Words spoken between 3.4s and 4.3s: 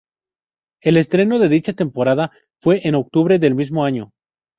mismo año.